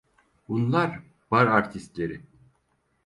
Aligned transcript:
Bunlar 0.47 1.03
bar 1.31 1.47
artistleri… 1.47 2.21